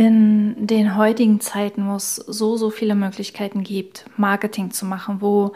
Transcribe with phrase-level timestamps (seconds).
[0.00, 5.52] In den heutigen Zeiten, wo es so, so viele Möglichkeiten gibt, Marketing zu machen, wo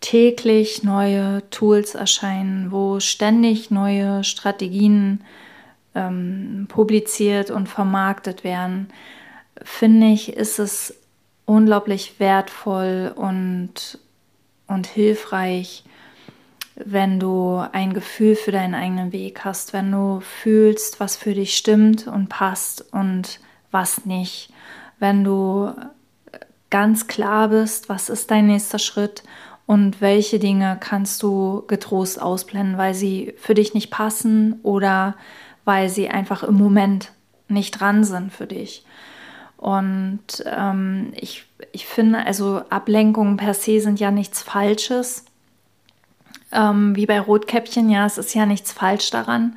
[0.00, 5.24] täglich neue Tools erscheinen, wo ständig neue Strategien
[5.96, 8.86] ähm, publiziert und vermarktet werden,
[9.64, 10.94] finde ich, ist es
[11.44, 13.98] unglaublich wertvoll und
[14.68, 15.82] und hilfreich,
[16.76, 21.56] wenn du ein Gefühl für deinen eigenen Weg hast, wenn du fühlst, was für dich
[21.56, 23.40] stimmt und passt und
[23.70, 24.50] was nicht,
[24.98, 25.72] wenn du
[26.70, 29.22] ganz klar bist, was ist dein nächster Schritt
[29.66, 35.14] und welche Dinge kannst du getrost ausblenden, weil sie für dich nicht passen oder
[35.64, 37.12] weil sie einfach im Moment
[37.48, 38.84] nicht dran sind für dich.
[39.58, 45.24] Und ähm, ich, ich finde, also Ablenkungen per se sind ja nichts Falsches.
[46.52, 49.56] Ähm, wie bei Rotkäppchen, ja, es ist ja nichts falsch daran,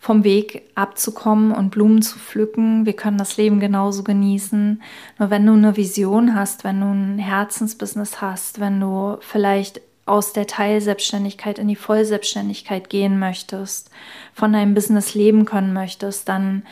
[0.00, 2.86] vom Weg abzukommen und Blumen zu pflücken.
[2.86, 4.82] Wir können das Leben genauso genießen.
[5.18, 10.32] Nur wenn du eine Vision hast, wenn du ein Herzensbusiness hast, wenn du vielleicht aus
[10.32, 13.90] der Teilselbstständigkeit in die Vollselbstständigkeit gehen möchtest,
[14.32, 16.62] von deinem Business leben können möchtest, dann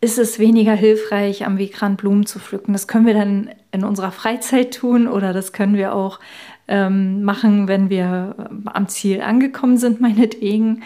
[0.00, 2.72] ist es weniger hilfreich, am Wegrand Blumen zu pflücken.
[2.72, 6.20] Das können wir dann in unserer Freizeit tun oder das können wir auch
[6.68, 10.82] ähm, machen, wenn wir am Ziel angekommen sind, meinetwegen.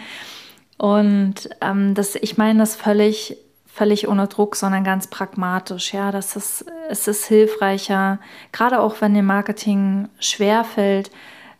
[0.83, 5.93] Und ähm, das, ich meine das völlig, völlig ohne Druck, sondern ganz pragmatisch.
[5.93, 8.19] Ja, das ist, es ist hilfreicher,
[8.51, 11.09] gerade auch wenn dem Marketing schwer fällt,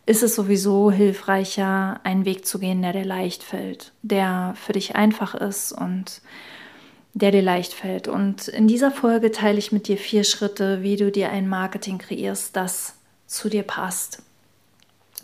[0.05, 4.97] ist es sowieso hilfreicher, einen Weg zu gehen, der dir leicht fällt, der für dich
[4.97, 6.21] einfach ist und
[7.13, 8.09] der dir leicht fällt.
[8.09, 11.97] Und in dieser Folge teile ich mit dir vier Schritte, wie du dir ein Marketing
[11.97, 12.95] kreierst, das
[13.25, 14.21] zu dir passt.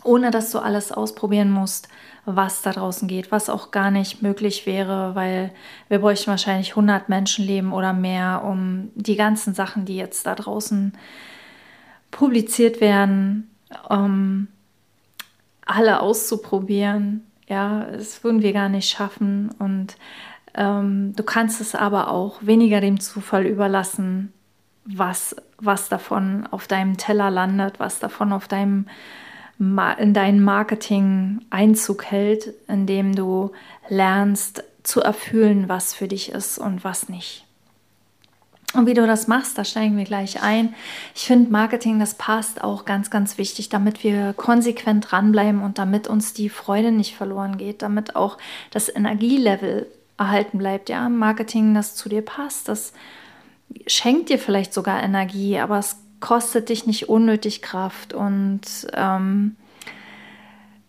[0.04, 1.88] Ohne dass du alles ausprobieren musst,
[2.36, 5.52] was da draußen geht, was auch gar nicht möglich wäre, weil
[5.88, 10.92] wir bräuchten wahrscheinlich 100 Menschenleben oder mehr, um die ganzen Sachen, die jetzt da draußen
[12.10, 13.50] publiziert werden,
[13.88, 14.48] um
[15.64, 17.26] alle auszuprobieren.
[17.48, 19.50] Ja, das würden wir gar nicht schaffen.
[19.58, 19.96] Und
[20.54, 24.32] ähm, du kannst es aber auch weniger dem Zufall überlassen,
[24.84, 28.86] was, was davon auf deinem Teller landet, was davon auf deinem
[29.60, 33.52] in dein Marketing Einzug hält, indem du
[33.88, 37.44] lernst zu erfüllen, was für dich ist und was nicht.
[38.72, 40.74] Und wie du das machst, da steigen wir gleich ein.
[41.14, 46.06] Ich finde, Marketing, das passt auch ganz, ganz wichtig, damit wir konsequent dranbleiben und damit
[46.08, 48.38] uns die Freude nicht verloren geht, damit auch
[48.70, 50.88] das Energielevel erhalten bleibt.
[50.88, 52.92] Ja, Marketing, das zu dir passt, das
[53.86, 58.12] schenkt dir vielleicht sogar Energie, aber es kostet dich nicht unnötig Kraft.
[58.12, 58.60] Und
[58.94, 59.56] ähm,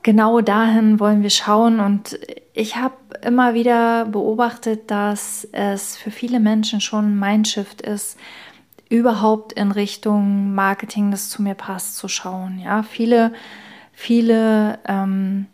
[0.03, 1.79] genau dahin wollen wir schauen.
[1.79, 2.19] Und
[2.53, 8.17] ich habe immer wieder beobachtet, dass es für viele Menschen schon mein Shift ist,
[8.89, 12.59] überhaupt in Richtung Marketing, das zu mir passt, zu schauen.
[12.59, 13.31] Ja, viele,
[13.93, 15.45] viele ähm,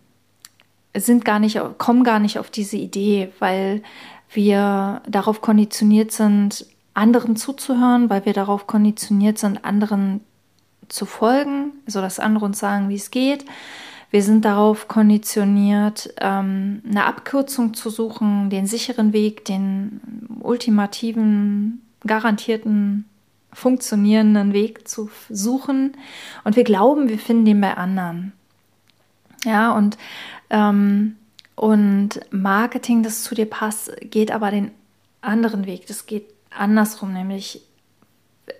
[0.95, 3.83] sind gar nicht, kommen gar nicht auf diese Idee, weil
[4.31, 6.65] wir darauf konditioniert sind,
[6.97, 10.21] anderen zuzuhören, weil wir darauf konditioniert sind, anderen
[10.89, 13.45] zu folgen, also dass andere uns sagen, wie es geht.
[14.09, 19.99] Wir sind darauf konditioniert, ähm, eine Abkürzung zu suchen, den sicheren Weg, den
[20.39, 23.05] ultimativen, garantierten,
[23.51, 25.97] funktionierenden Weg zu suchen.
[26.45, 28.31] Und wir glauben, wir finden den bei anderen.
[29.43, 29.97] Ja, und
[30.49, 31.17] ähm,
[31.55, 34.71] und Marketing, das zu dir passt, geht aber den
[35.21, 35.87] anderen Weg.
[35.87, 37.63] Das geht andersrum, nämlich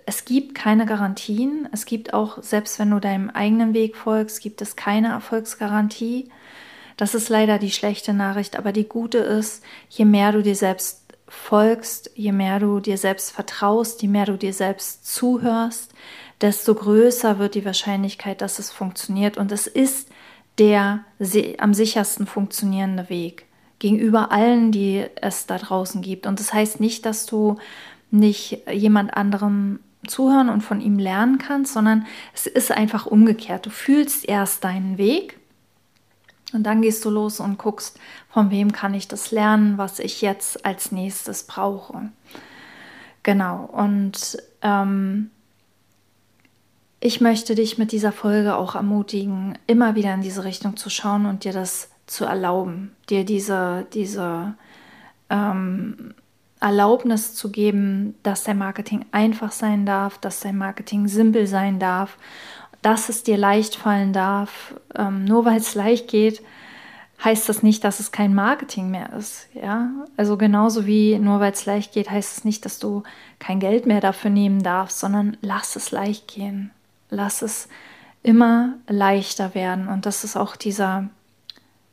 [0.06, 1.68] es gibt keine Garantien.
[1.72, 6.30] Es gibt auch, selbst wenn du deinem eigenen Weg folgst, gibt es keine Erfolgsgarantie.
[6.96, 11.04] Das ist leider die schlechte Nachricht, aber die gute ist, je mehr du dir selbst
[11.28, 15.92] folgst, je mehr du dir selbst vertraust, je mehr du dir selbst zuhörst,
[16.40, 19.36] desto größer wird die Wahrscheinlichkeit, dass es funktioniert.
[19.36, 20.08] Und es ist
[20.58, 21.04] der
[21.58, 23.47] am sichersten funktionierende Weg
[23.78, 26.26] gegenüber allen, die es da draußen gibt.
[26.26, 27.56] Und das heißt nicht, dass du
[28.10, 33.66] nicht jemand anderem zuhören und von ihm lernen kannst, sondern es ist einfach umgekehrt.
[33.66, 35.38] Du fühlst erst deinen Weg
[36.52, 37.98] Und dann gehst du los und guckst,
[38.30, 42.10] von wem kann ich das lernen, was ich jetzt als nächstes brauche.
[43.22, 45.30] Genau, und ähm,
[47.00, 51.26] ich möchte dich mit dieser Folge auch ermutigen, immer wieder in diese Richtung zu schauen
[51.26, 54.54] und dir das zu erlauben, dir diese, diese
[55.30, 56.14] ähm,
[56.60, 62.16] Erlaubnis zu geben, dass dein Marketing einfach sein darf, dass dein Marketing simpel sein darf,
[62.82, 64.74] dass es dir leicht fallen darf.
[64.96, 66.42] Ähm, nur weil es leicht geht,
[67.22, 69.48] heißt das nicht, dass es kein Marketing mehr ist.
[69.54, 69.90] Ja?
[70.16, 73.02] Also genauso wie nur weil es leicht geht, heißt es nicht, dass du
[73.38, 76.70] kein Geld mehr dafür nehmen darfst, sondern lass es leicht gehen.
[77.10, 77.68] Lass es
[78.22, 79.88] immer leichter werden.
[79.88, 81.08] Und das ist auch dieser,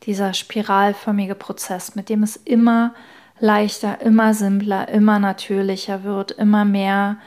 [0.02, 2.94] dieser spiralförmige Prozess, mit dem es immer
[3.38, 7.18] leichter, immer simpler, immer natürlicher wird, immer mehr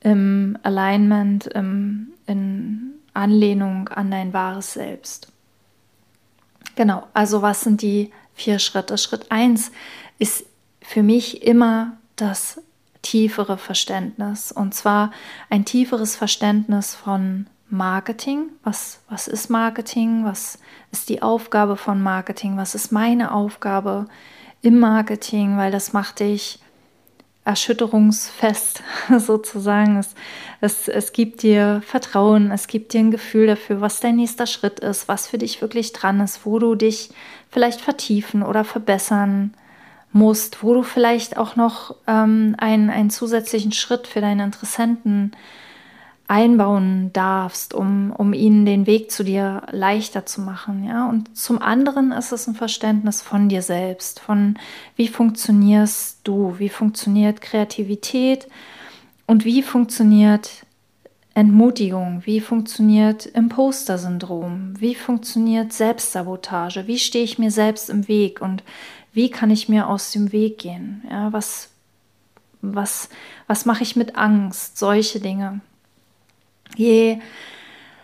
[0.00, 5.32] im Alignment, im, in Anlehnung an dein wahres Selbst.
[6.76, 8.96] Genau, also was sind die vier Schritte?
[8.96, 9.72] Schritt 1
[10.18, 10.44] ist
[10.80, 12.62] für mich immer das
[13.02, 14.52] tiefere Verständnis.
[14.52, 15.10] Und zwar
[15.48, 18.50] ein tieferes Verständnis von Marketing.
[18.64, 20.24] Was, was ist Marketing?
[20.24, 20.58] Was
[20.92, 22.56] ist die Aufgabe von Marketing?
[22.56, 24.06] Was ist meine Aufgabe
[24.62, 25.56] im Marketing?
[25.56, 26.60] Weil das macht dich
[27.44, 28.82] erschütterungsfest
[29.18, 29.98] sozusagen.
[29.98, 30.14] Es,
[30.60, 34.80] es, es gibt dir Vertrauen, es gibt dir ein Gefühl dafür, was dein nächster Schritt
[34.80, 37.10] ist, was für dich wirklich dran ist, wo du dich
[37.50, 39.54] vielleicht vertiefen oder verbessern
[40.12, 45.32] musst, wo du vielleicht auch noch ähm, einen, einen zusätzlichen Schritt für deine Interessenten
[46.30, 50.84] einbauen darfst, um, um ihnen den Weg zu dir leichter zu machen.
[50.84, 51.08] Ja?
[51.08, 54.56] Und zum anderen ist es ein Verständnis von dir selbst, von
[54.94, 58.46] wie funktionierst du, wie funktioniert Kreativität
[59.26, 60.64] und wie funktioniert
[61.34, 68.62] Entmutigung, wie funktioniert Imposter-Syndrom, wie funktioniert Selbstsabotage, wie stehe ich mir selbst im Weg und
[69.12, 71.02] wie kann ich mir aus dem Weg gehen?
[71.10, 71.70] Ja, was,
[72.62, 73.08] was,
[73.48, 74.78] was mache ich mit Angst?
[74.78, 75.60] Solche Dinge
[76.76, 77.18] je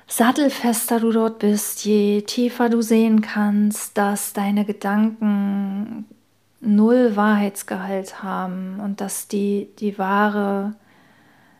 [0.07, 6.07] sattelfester du dort bist, je tiefer du sehen kannst, dass deine Gedanken
[6.61, 10.75] null Wahrheitsgehalt haben und dass die, die wahre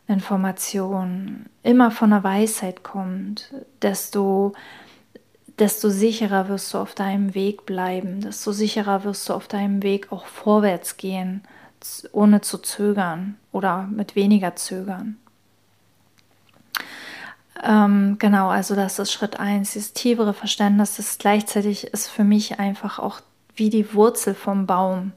[0.09, 3.53] Information immer von der Weisheit kommt,
[3.83, 4.53] desto,
[5.59, 10.13] desto sicherer wirst du auf deinem Weg bleiben, desto sicherer wirst du auf deinem Weg
[10.13, 11.43] auch vorwärts gehen,
[12.13, 15.19] ohne zu zögern oder mit weniger zögern.
[17.65, 22.59] Ähm, genau, also das ist Schritt eins, dieses tiefere Verständnis, das gleichzeitig ist für mich
[22.59, 23.21] einfach auch
[23.55, 25.13] wie die Wurzel vom Baum,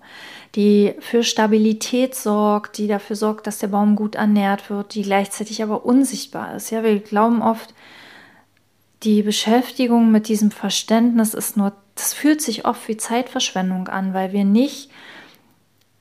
[0.56, 5.62] die für Stabilität sorgt, die dafür sorgt, dass der Baum gut ernährt wird, die gleichzeitig
[5.62, 6.69] aber unsichtbar ist.
[6.69, 7.74] Ja, wir glauben oft,
[9.03, 14.31] die Beschäftigung mit diesem Verständnis ist nur, das fühlt sich oft wie Zeitverschwendung an, weil
[14.31, 14.89] wir nicht,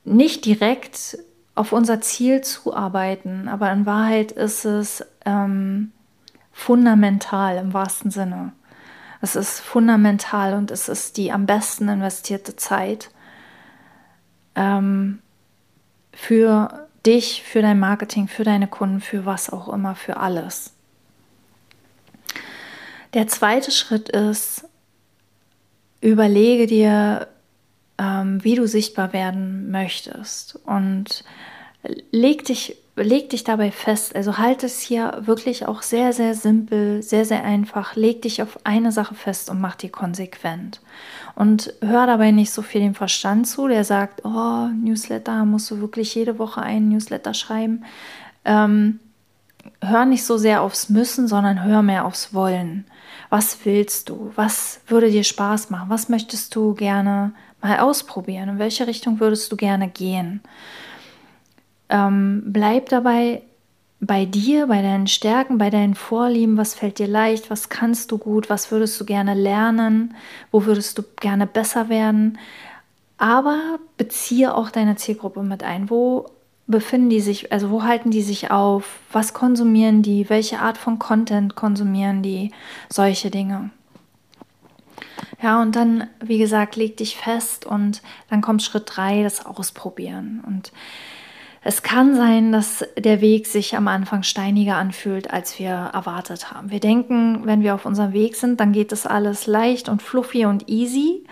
[0.05, 1.17] nicht direkt
[1.55, 3.49] auf unser Ziel zuarbeiten.
[3.49, 5.91] Aber in Wahrheit ist es ähm,
[6.59, 8.51] fundamental im wahrsten Sinne.
[9.21, 13.09] Es ist fundamental und es ist die am besten investierte Zeit
[14.55, 15.19] ähm,
[16.11, 20.73] für dich, für dein Marketing, für deine Kunden, für was auch immer, für alles.
[23.13, 24.65] Der zweite Schritt ist,
[26.01, 27.29] überlege dir,
[27.97, 31.23] ähm, wie du sichtbar werden möchtest und
[32.11, 34.15] leg dich leg dich dabei fest.
[34.15, 37.95] Also halt es hier wirklich auch sehr, sehr simpel, sehr, sehr einfach.
[37.95, 40.81] Leg dich auf eine Sache fest und mach die konsequent.
[41.35, 45.79] Und hör dabei nicht so viel dem Verstand zu, der sagt, oh, Newsletter, musst du
[45.79, 47.85] wirklich jede Woche einen Newsletter schreiben.
[48.45, 48.99] Ähm,
[49.81, 52.85] hör nicht so sehr aufs Müssen, sondern hör mehr aufs Wollen.
[53.29, 54.31] Was willst du?
[54.35, 55.89] Was würde dir Spaß machen?
[55.89, 58.49] Was möchtest du gerne mal ausprobieren?
[58.49, 60.41] In welche Richtung würdest du gerne gehen?
[61.89, 63.41] Ähm, bleib dabei
[64.01, 68.17] bei dir, bei deinen Stärken, bei deinen Vorlieben, was fällt dir leicht, was kannst du
[68.17, 70.15] gut, was würdest du gerne lernen,
[70.51, 72.37] wo würdest du gerne besser werden.
[73.17, 75.89] Aber beziehe auch deine Zielgruppe mit ein.
[75.89, 76.29] Wo
[76.67, 80.99] befinden die sich, also wo halten die sich auf, was konsumieren die, welche Art von
[80.99, 82.51] Content konsumieren die,
[82.89, 83.71] solche Dinge.
[85.41, 90.43] Ja, und dann, wie gesagt, leg dich fest und dann kommt Schritt drei, das Ausprobieren.
[90.45, 90.71] Und
[91.61, 96.71] es kann sein, dass der Weg sich am Anfang steiniger anfühlt, als wir erwartet haben.
[96.71, 100.45] Wir denken, wenn wir auf unserem Weg sind, dann geht das alles leicht und fluffy
[100.45, 101.25] und easy.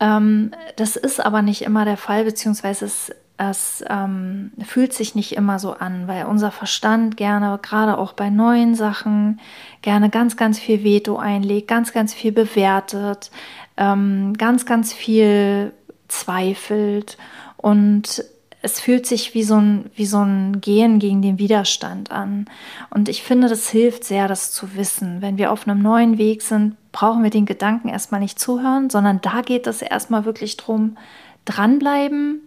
[0.00, 5.36] Ähm, das ist aber nicht immer der Fall, beziehungsweise es es ähm, fühlt sich nicht
[5.36, 9.38] immer so an, weil unser Verstand gerne, gerade auch bei neuen Sachen,
[9.80, 13.30] gerne ganz, ganz viel Veto einlegt, ganz, ganz viel bewertet,
[13.76, 15.72] ähm, ganz, ganz viel
[16.08, 17.16] zweifelt
[17.56, 18.24] und
[18.68, 22.44] es fühlt sich wie so, ein, wie so ein Gehen gegen den Widerstand an.
[22.90, 25.22] Und ich finde, das hilft sehr, das zu wissen.
[25.22, 29.20] Wenn wir auf einem neuen Weg sind, brauchen wir den Gedanken erstmal nicht zuhören, sondern
[29.22, 30.98] da geht es erstmal wirklich drum,
[31.46, 32.42] dranbleiben,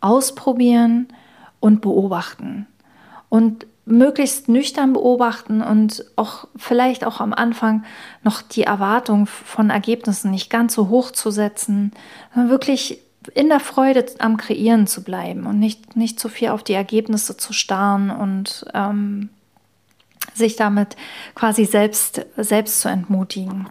[0.00, 1.08] ausprobieren
[1.58, 2.68] und beobachten.
[3.28, 7.84] Und möglichst nüchtern beobachten und auch vielleicht auch am Anfang
[8.22, 11.92] noch die Erwartung von Ergebnissen nicht ganz so hoch zu setzen,
[12.34, 13.00] wirklich
[13.34, 17.36] in der Freude am Kreieren zu bleiben und nicht, nicht zu viel auf die Ergebnisse
[17.36, 19.30] zu starren und ähm,
[20.34, 20.96] sich damit
[21.34, 23.68] quasi selbst, selbst zu entmutigen.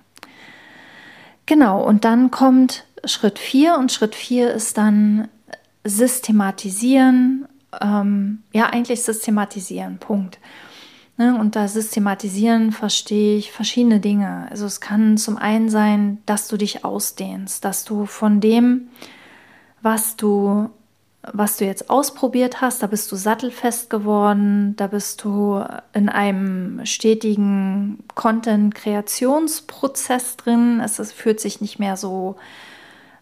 [1.46, 5.30] Genau, und dann kommt Schritt 4 und Schritt 4 ist dann
[5.84, 7.48] systematisieren,
[7.82, 10.40] ähm, ja eigentlich systematisieren, Punkt.
[11.18, 11.38] Ne?
[11.40, 14.48] Und da systematisieren verstehe ich verschiedene Dinge.
[14.50, 18.90] Also es kann zum einen sein, dass du dich ausdehnst, dass du von dem,
[19.82, 20.70] was du
[21.34, 26.86] was du jetzt ausprobiert hast, da bist du sattelfest geworden, da bist du in einem
[26.86, 30.80] stetigen Content-Kreationsprozess drin.
[30.80, 32.38] Es, es fühlt sich nicht mehr so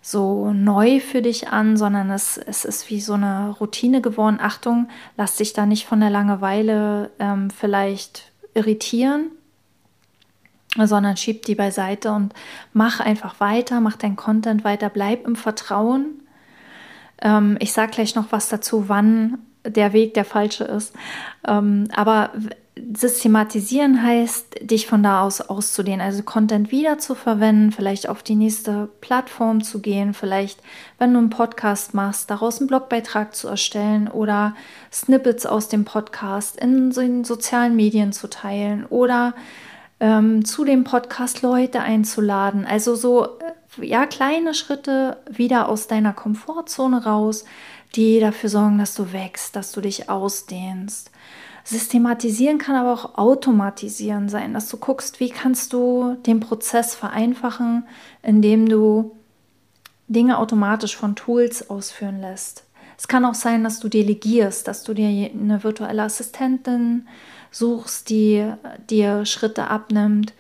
[0.01, 4.37] so neu für dich an, sondern es, es ist wie so eine Routine geworden.
[4.39, 9.31] Achtung, lass dich da nicht von der Langeweile ähm, vielleicht irritieren,
[10.77, 12.35] sondern schieb die beiseite und
[12.71, 16.21] mach einfach weiter, mach dein Content weiter, bleib im Vertrauen.
[17.21, 20.93] Ähm, ich sage gleich noch was dazu, wann der Weg der falsche ist.
[21.47, 22.31] Ähm, aber
[22.93, 28.35] systematisieren heißt, dich von da aus auszudehnen, also Content wieder zu verwenden, vielleicht auf die
[28.35, 30.59] nächste Plattform zu gehen, vielleicht,
[30.97, 34.55] wenn du einen Podcast machst, daraus einen Blogbeitrag zu erstellen oder
[34.91, 39.33] Snippets aus dem Podcast in den sozialen Medien zu teilen oder
[40.01, 42.65] ähm, zu dem Podcast Leute einzuladen.
[42.65, 47.45] Also so, äh, ja, kleine Schritte wieder aus deiner Komfortzone raus,
[47.95, 51.11] die dafür sorgen, dass du wächst, dass du dich ausdehnst.
[51.63, 57.85] Systematisieren kann aber auch automatisieren sein, dass du guckst, wie kannst du den Prozess vereinfachen,
[58.21, 59.15] indem du
[60.07, 62.63] Dinge automatisch von Tools ausführen lässt.
[62.97, 67.07] Es kann auch sein, dass du delegierst, dass du dir eine virtuelle Assistentin
[67.51, 68.47] suchst, die
[68.89, 70.33] dir Schritte abnimmt,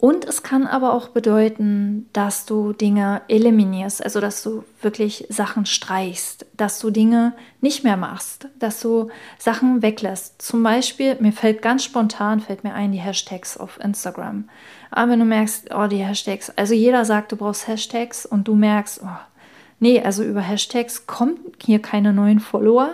[0.00, 5.66] und es kann aber auch bedeuten, dass du Dinge eliminierst, also dass du wirklich Sachen
[5.66, 10.40] streichst, dass du Dinge nicht mehr machst, dass du Sachen weglässt.
[10.40, 14.48] Zum Beispiel, mir fällt ganz spontan, fällt mir ein, die Hashtags auf Instagram.
[14.90, 18.54] Aber wenn du merkst, oh, die Hashtags, also jeder sagt, du brauchst Hashtags und du
[18.54, 19.18] merkst, oh,
[19.80, 22.92] nee, also über Hashtags kommen hier keine neuen Follower.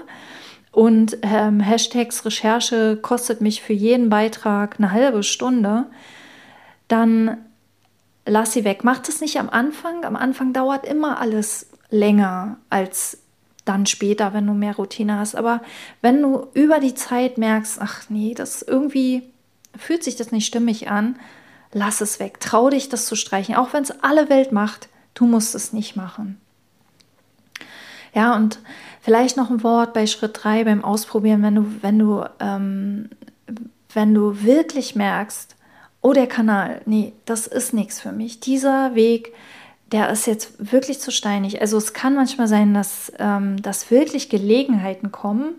[0.72, 5.86] Und ähm, Hashtags Recherche kostet mich für jeden Beitrag eine halbe Stunde
[6.88, 7.38] dann
[8.26, 8.84] lass sie weg.
[8.84, 10.04] Mach das nicht am Anfang.
[10.04, 13.18] Am Anfang dauert immer alles länger als
[13.64, 15.34] dann später, wenn du mehr Routine hast.
[15.34, 15.60] Aber
[16.00, 19.24] wenn du über die Zeit merkst, ach nee, das irgendwie
[19.76, 21.16] fühlt sich das nicht stimmig an,
[21.72, 22.40] lass es weg.
[22.40, 23.56] Trau dich, das zu streichen.
[23.56, 26.40] Auch wenn es alle Welt macht, du musst es nicht machen.
[28.14, 28.60] Ja, und
[29.02, 33.10] vielleicht noch ein Wort bei Schritt 3 beim Ausprobieren, wenn du, wenn du, ähm,
[33.92, 35.55] wenn du wirklich merkst,
[36.06, 38.38] oh, der Kanal, nee, das ist nichts für mich.
[38.38, 39.32] Dieser Weg,
[39.90, 41.60] der ist jetzt wirklich zu steinig.
[41.60, 45.56] Also es kann manchmal sein, dass, ähm, dass wirklich Gelegenheiten kommen,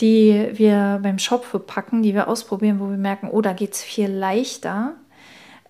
[0.00, 3.82] die wir beim Shop packen, die wir ausprobieren, wo wir merken, oh, da geht es
[3.84, 4.94] viel leichter.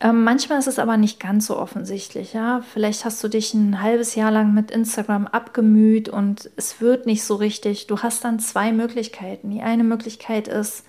[0.00, 2.32] Ähm, manchmal ist es aber nicht ganz so offensichtlich.
[2.32, 2.62] Ja?
[2.72, 7.22] Vielleicht hast du dich ein halbes Jahr lang mit Instagram abgemüht und es wird nicht
[7.22, 7.86] so richtig.
[7.86, 9.50] Du hast dann zwei Möglichkeiten.
[9.50, 10.86] Die eine Möglichkeit ist,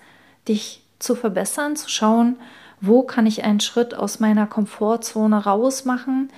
[0.48, 2.38] dich zu verbessern, zu schauen,
[2.82, 6.30] wo kann ich einen Schritt aus meiner Komfortzone raus machen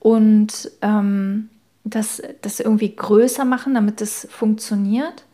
[0.00, 1.48] und ähm,
[1.84, 5.24] das, das irgendwie größer machen, damit es funktioniert.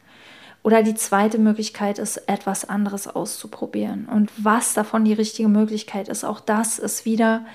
[0.62, 4.06] Oder die zweite Möglichkeit ist, etwas anderes auszuprobieren.
[4.06, 7.46] Und was davon die richtige Möglichkeit ist, auch das ist wieder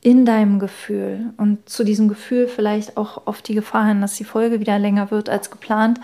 [0.00, 1.32] in deinem Gefühl.
[1.38, 5.10] Und zu diesem Gefühl vielleicht auch auf die Gefahr hin, dass die Folge wieder länger
[5.10, 5.98] wird als geplant.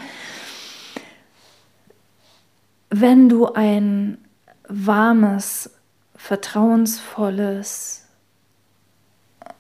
[2.91, 4.19] Wenn du ein
[4.67, 5.71] warmes,
[6.23, 8.07] vertrauensvolles,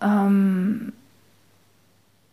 [0.00, 0.92] ähm,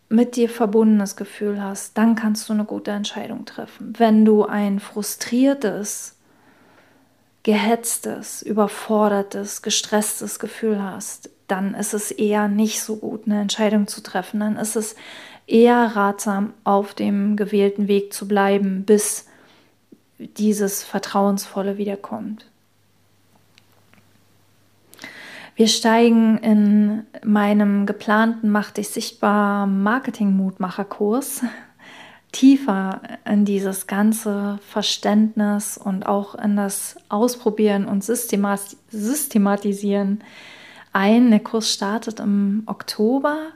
[0.08, 3.94] mit dir verbundenes Gefühl hast, dann kannst du eine gute Entscheidung treffen.
[3.98, 6.16] Wenn du ein frustriertes,
[7.42, 14.02] gehetztes, überfordertes, gestresstes Gefühl hast, dann ist es eher nicht so gut, eine Entscheidung zu
[14.02, 14.42] treffen.
[14.42, 14.96] Dann ist es
[15.48, 19.26] eher ratsam, auf dem gewählten Weg zu bleiben, bis
[20.20, 22.49] dieses Vertrauensvolle wiederkommt.
[25.60, 31.42] Wir steigen in meinem geplanten Mach dich sichtbar Marketing-Mutmacher-Kurs
[32.32, 40.24] tiefer in dieses ganze Verständnis und auch in das Ausprobieren und Systematisieren
[40.94, 41.30] ein.
[41.30, 43.48] Der Kurs startet im Oktober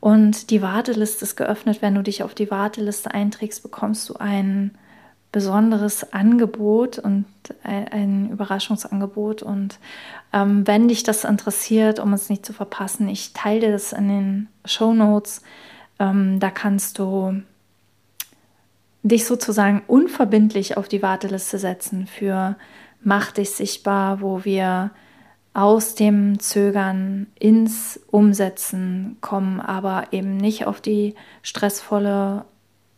[0.00, 1.80] und die Warteliste ist geöffnet.
[1.80, 4.76] Wenn du dich auf die Warteliste einträgst, bekommst du ein
[5.36, 7.26] besonderes Angebot und
[7.62, 9.42] ein Überraschungsangebot.
[9.42, 9.78] Und
[10.32, 14.08] ähm, wenn dich das interessiert, um es nicht zu verpassen, ich teile dir das in
[14.08, 15.42] den Show Notes.
[15.98, 17.42] Ähm, da kannst du
[19.02, 22.56] dich sozusagen unverbindlich auf die Warteliste setzen für
[23.02, 24.90] Mach dich sichtbar, wo wir
[25.52, 32.46] aus dem Zögern ins Umsetzen kommen, aber eben nicht auf die stressvolle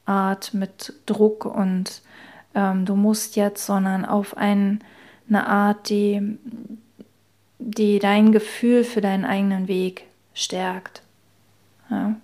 [0.07, 2.03] Art mit Druck und
[2.59, 4.81] ähm, du musst jetzt, sondern auf ein,
[5.29, 6.39] eine Art, die,
[7.59, 11.03] die dein Gefühl für deinen eigenen Weg stärkt.
[11.89, 12.17] Ja.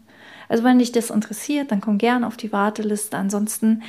[0.49, 3.17] Also wenn dich das interessiert, dann komm gerne auf die Warteliste.
[3.17, 3.83] Ansonsten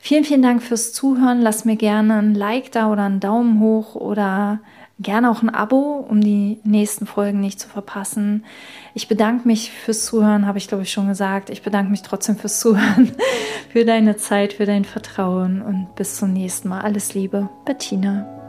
[0.00, 1.40] vielen, vielen Dank fürs Zuhören.
[1.40, 4.60] Lass mir gerne ein Like da oder einen Daumen hoch oder
[5.02, 8.44] gerne auch ein Abo, um die nächsten Folgen nicht zu verpassen.
[8.94, 11.50] Ich bedanke mich fürs Zuhören, habe ich glaube ich schon gesagt.
[11.50, 13.12] Ich bedanke mich trotzdem fürs Zuhören,
[13.70, 16.80] für deine Zeit, für dein Vertrauen und bis zum nächsten Mal.
[16.80, 18.41] Alles Liebe, Bettina.